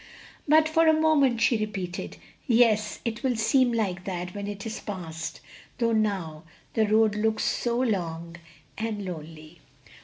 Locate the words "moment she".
0.99-1.59